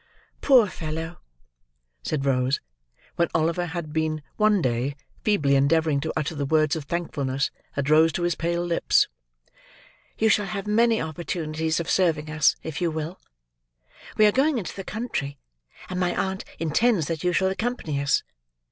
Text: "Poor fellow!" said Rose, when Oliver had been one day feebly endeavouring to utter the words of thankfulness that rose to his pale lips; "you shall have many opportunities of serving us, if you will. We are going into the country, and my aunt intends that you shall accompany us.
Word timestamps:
"Poor 0.41 0.65
fellow!" 0.65 1.19
said 2.01 2.25
Rose, 2.25 2.59
when 3.17 3.27
Oliver 3.35 3.67
had 3.67 3.93
been 3.93 4.23
one 4.35 4.59
day 4.59 4.95
feebly 5.23 5.53
endeavouring 5.55 5.99
to 5.99 6.11
utter 6.17 6.33
the 6.33 6.43
words 6.43 6.75
of 6.75 6.85
thankfulness 6.85 7.51
that 7.75 7.87
rose 7.87 8.11
to 8.13 8.23
his 8.23 8.33
pale 8.33 8.65
lips; 8.65 9.07
"you 10.17 10.27
shall 10.27 10.47
have 10.47 10.65
many 10.65 10.99
opportunities 10.99 11.79
of 11.79 11.87
serving 11.87 12.31
us, 12.31 12.55
if 12.63 12.81
you 12.81 12.89
will. 12.89 13.19
We 14.17 14.25
are 14.25 14.31
going 14.31 14.57
into 14.57 14.75
the 14.75 14.83
country, 14.83 15.37
and 15.87 15.99
my 15.99 16.15
aunt 16.15 16.45
intends 16.57 17.05
that 17.05 17.23
you 17.23 17.31
shall 17.31 17.49
accompany 17.49 18.01
us. 18.01 18.23